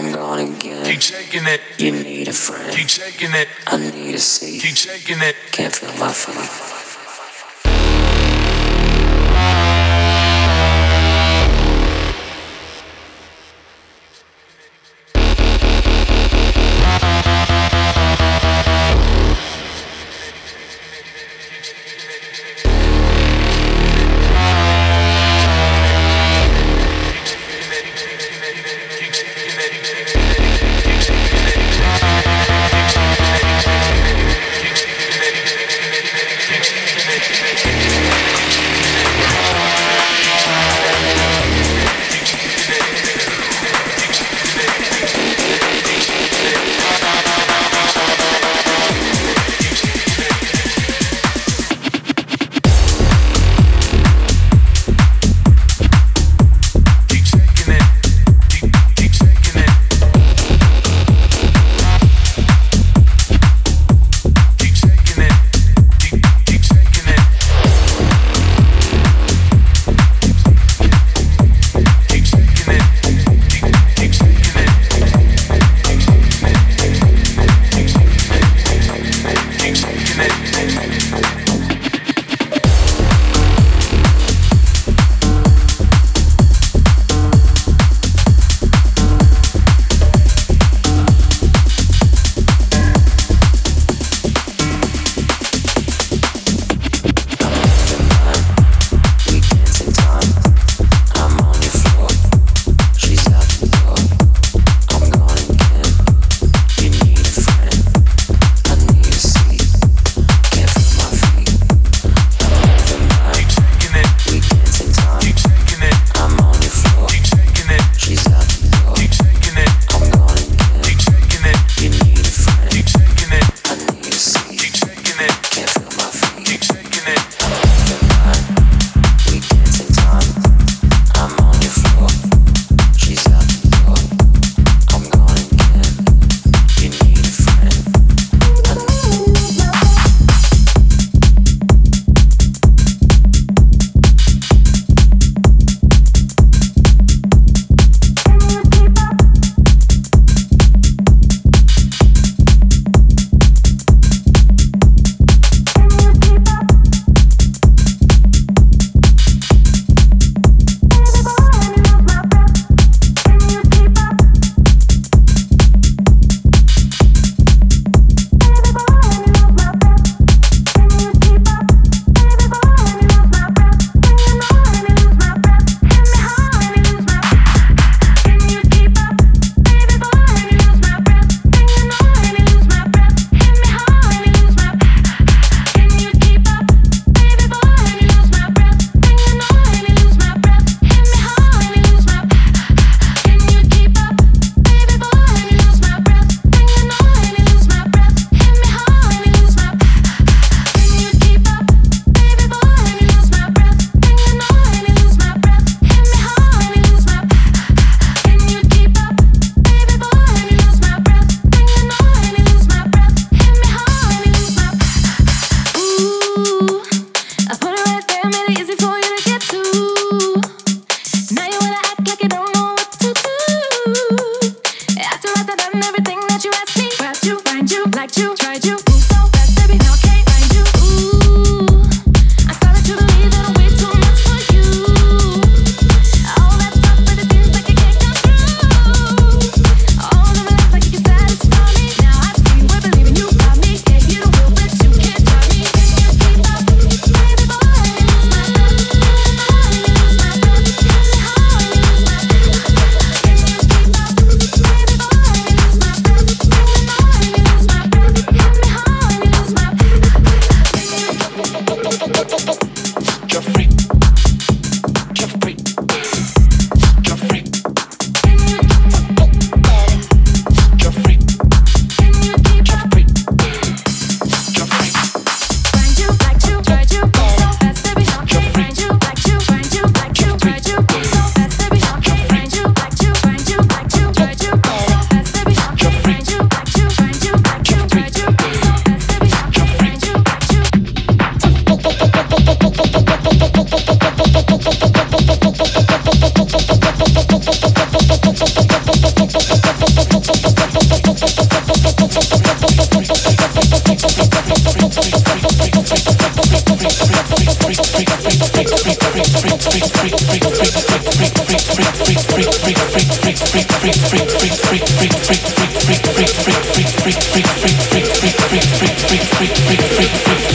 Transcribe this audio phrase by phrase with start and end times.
[0.00, 0.86] I'm gone again.
[0.86, 1.60] Keep shaking it.
[1.76, 2.74] You need a friend.
[2.74, 3.48] Keep shaking it.
[3.66, 4.62] I need a seat.
[4.62, 5.36] Keep shaking it.
[5.52, 6.79] Can't feel my feet.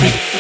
[0.06, 0.35] music.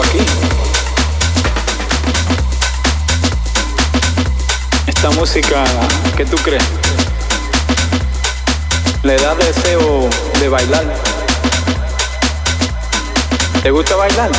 [0.00, 0.18] aquí.
[4.86, 5.64] Esta música,
[6.16, 6.62] ¿qué tú crees?
[9.02, 10.08] Le da deseo
[10.40, 10.84] de bailar.
[13.62, 14.30] ¿Te gusta bailar?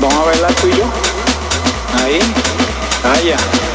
[0.00, 0.84] Vamos a bailar tú y yo.
[2.02, 2.20] Ahí,
[3.04, 3.67] allá.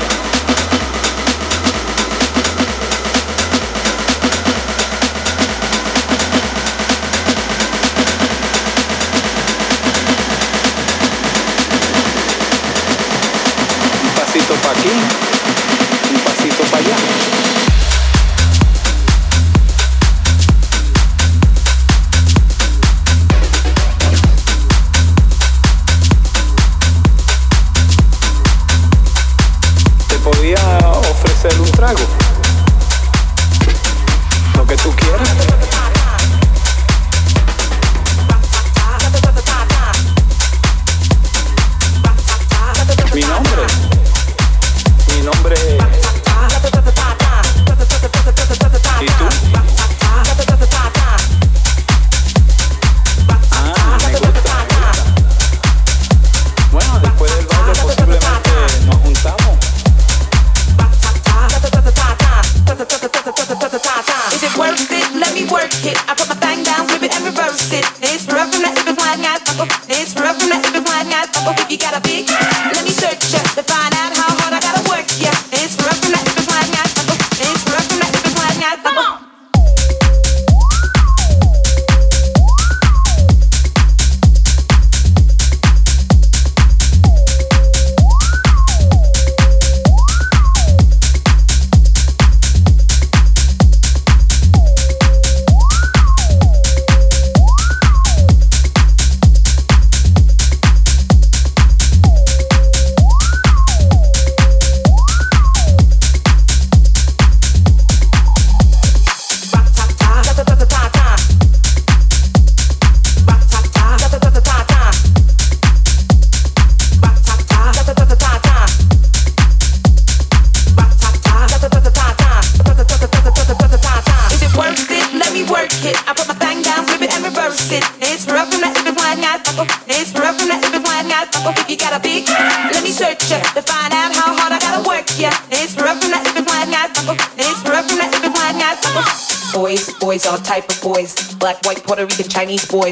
[14.86, 15.43] you.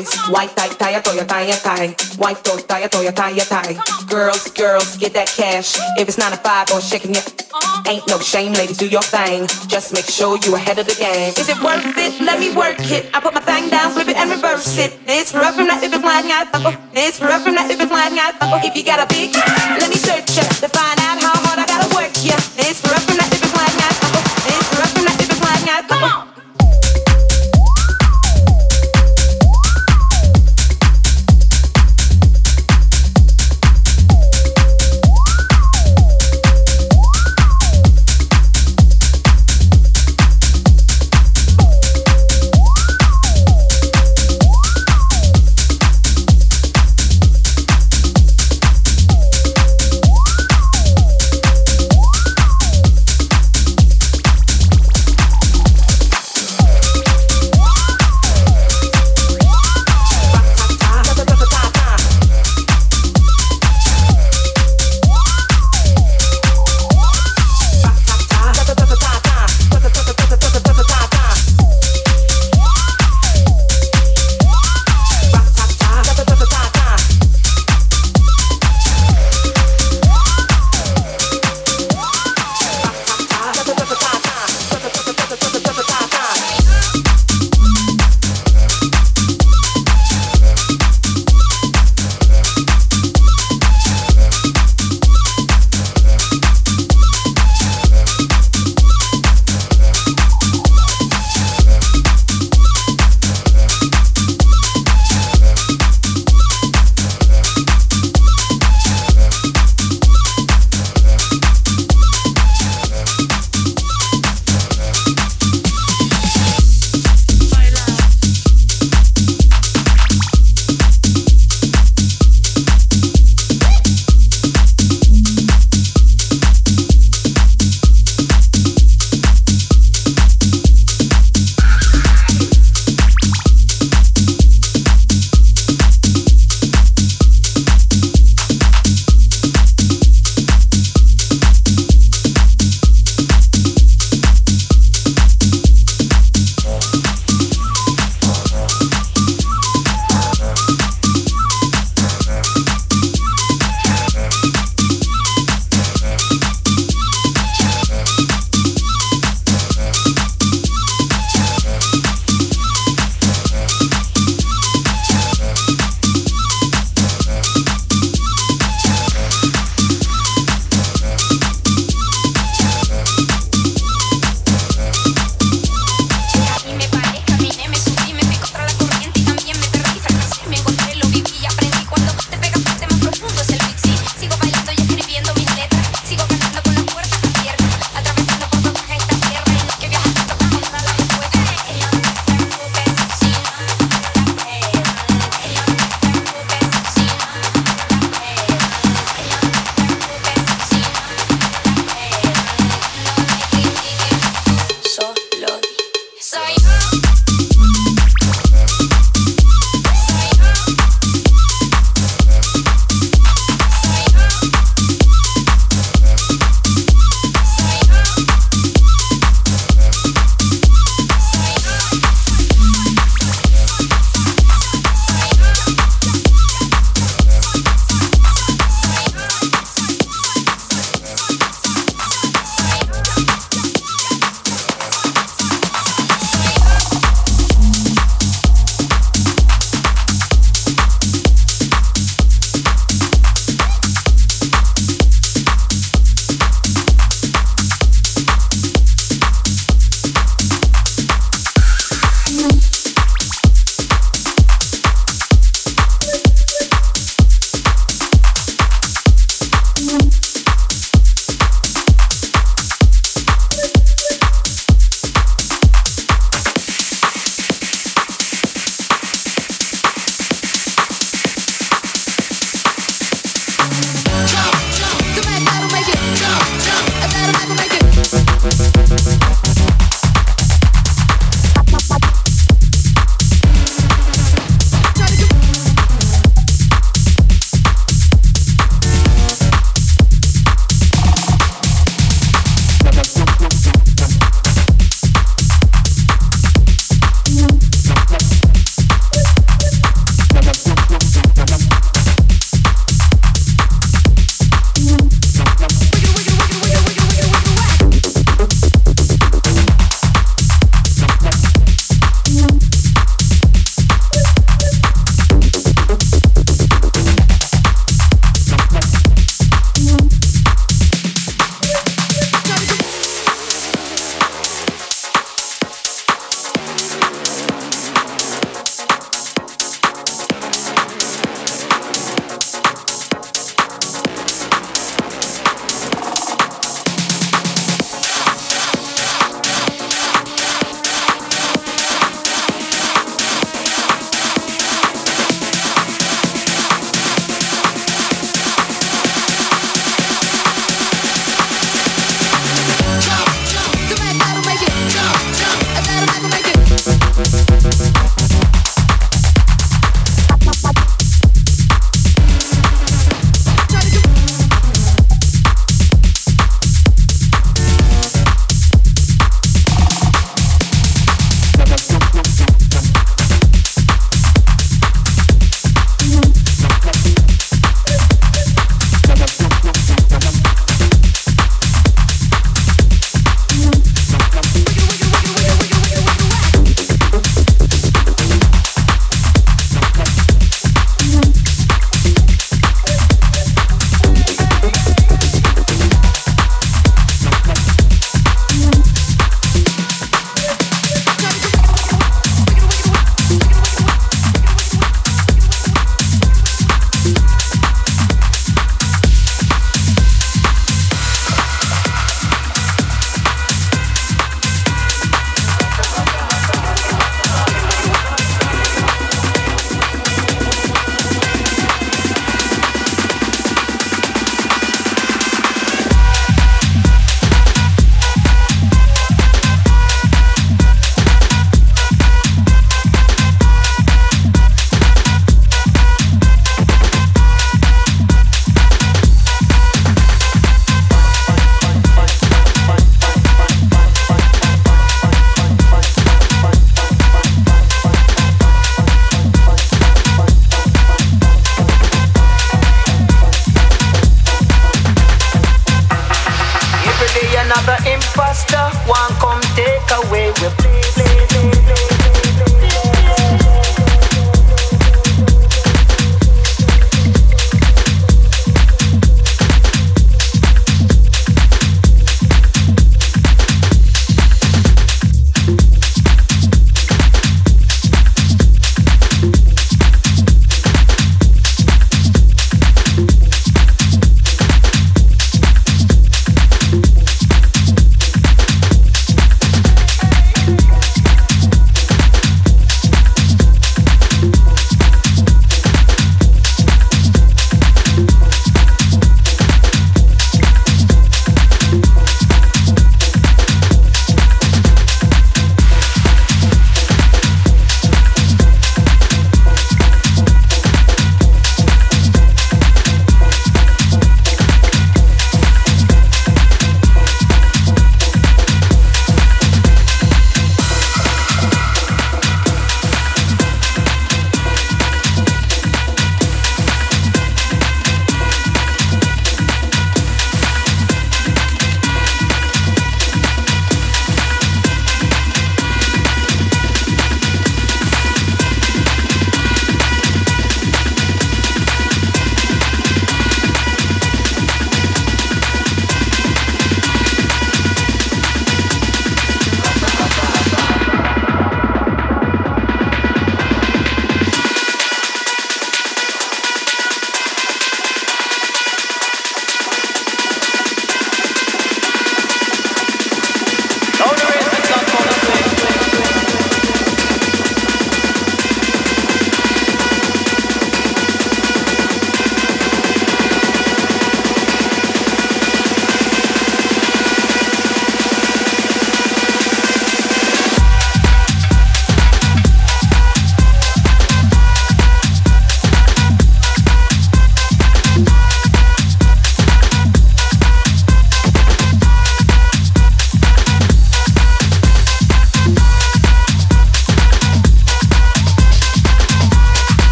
[0.00, 0.16] eyes.
[0.28, 1.88] White tie, tie, toya, tie, tie.
[2.16, 3.76] White toe, tie, toya, tie, tie.
[4.08, 5.76] Girls, girls, get that cash.
[5.98, 7.26] If it's not a five or shaking it,
[7.86, 9.46] ain't no shame, ladies, do your thing.
[9.68, 11.32] Just make sure you ahead of the game.
[11.36, 12.20] Is it worth it?
[12.20, 13.10] Let me work it.
[13.14, 15.06] I put my thing down, flip it and reverse it.
[15.06, 16.78] This rough from that if it's lying, I fuck.
[16.92, 18.64] This rough from that if it's lying, I fuck.
[18.64, 19.34] If you got a big,
[19.80, 20.48] let me search it.
[20.60, 20.68] The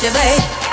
[0.00, 0.67] captivate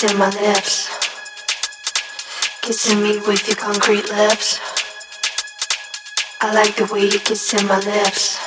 [0.00, 0.88] kissing my lips.
[2.62, 4.58] Kissing me with your concrete lips.
[6.40, 8.40] I like the way you kissing my lips.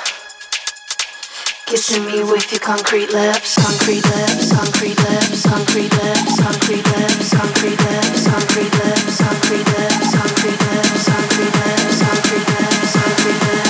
[1.66, 7.78] Kissing me with your concrete lips, concrete lips, concrete lips, concrete lips, concrete lips, concrete
[7.86, 13.63] lips, concrete lips, concrete lips, concrete lips, concrete lips, concrete lips,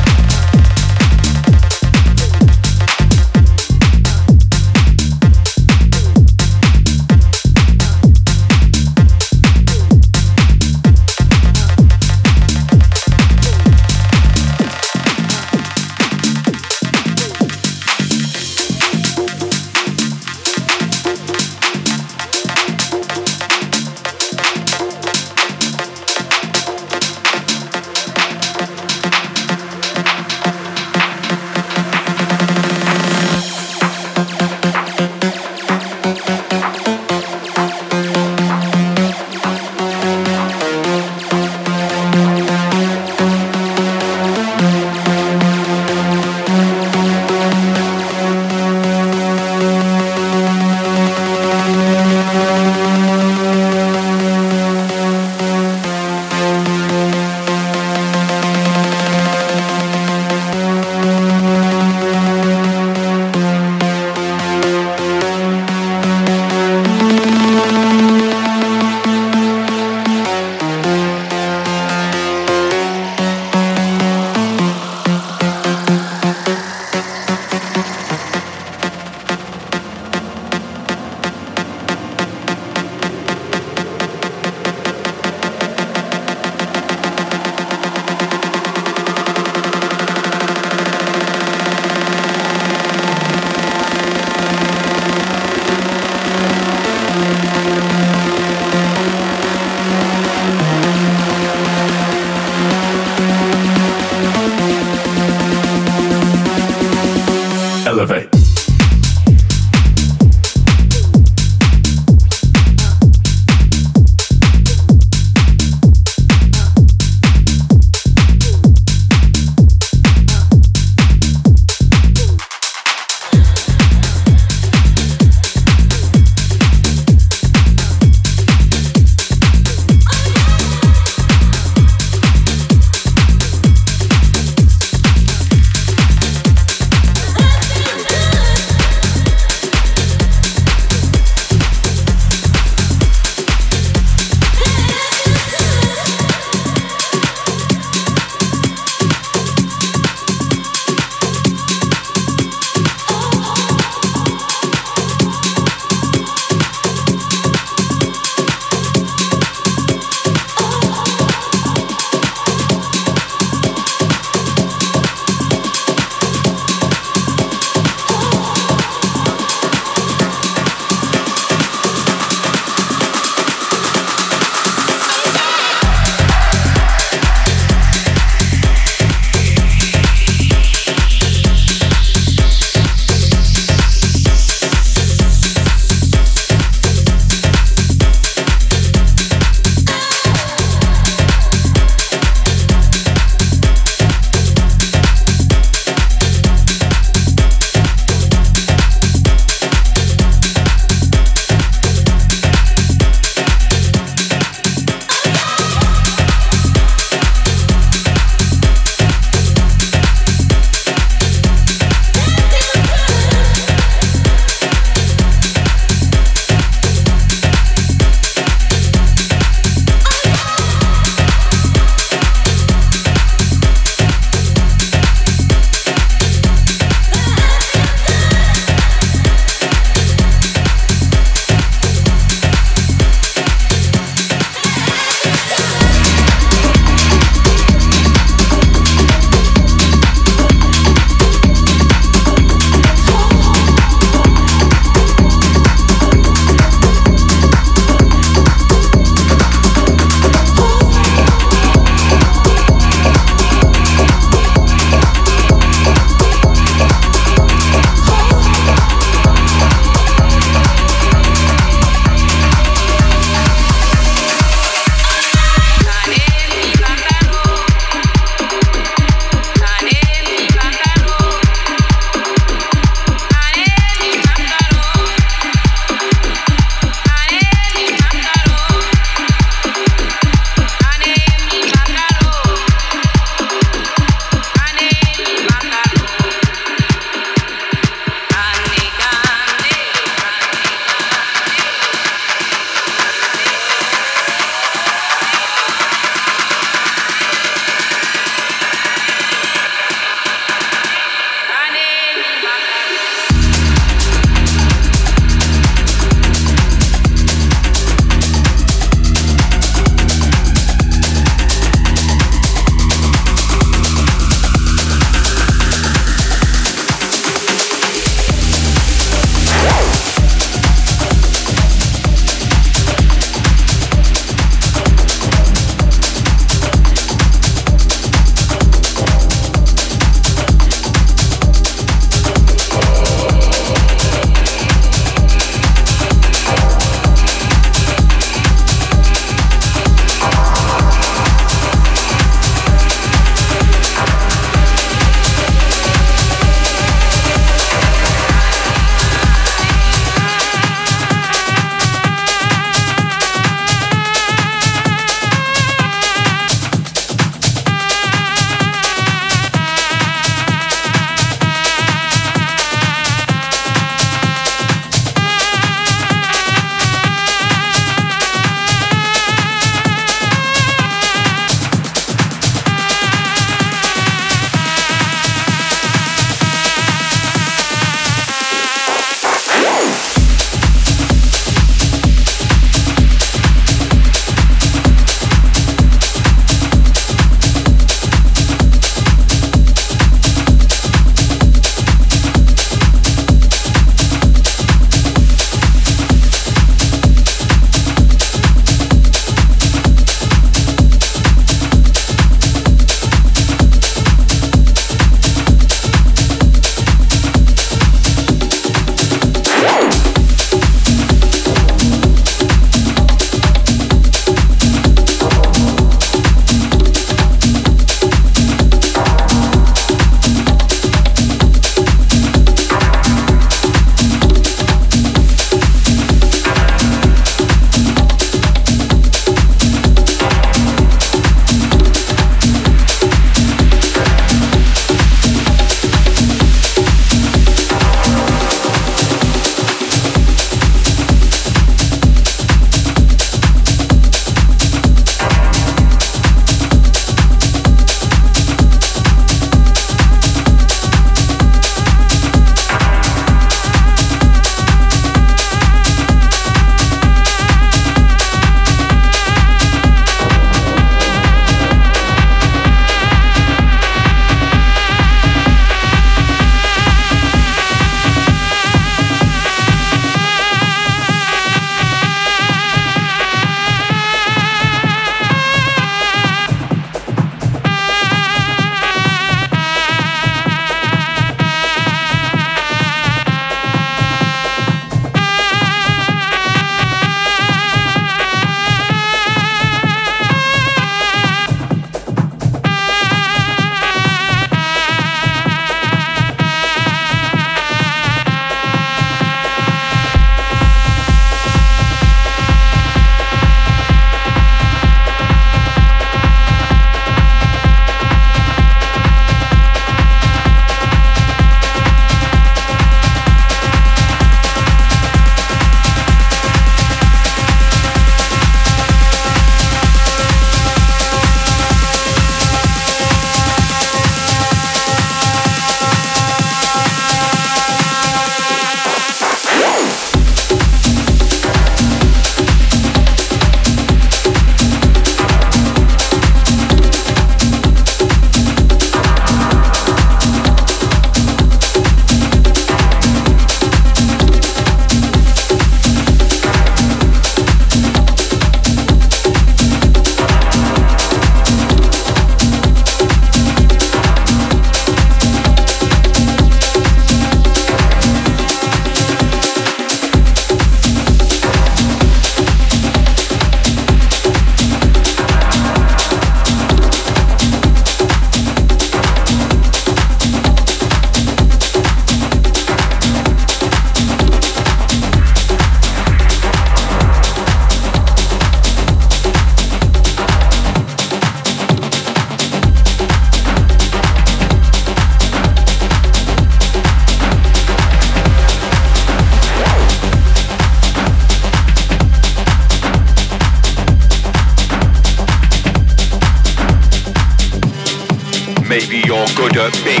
[599.61, 600.00] you're good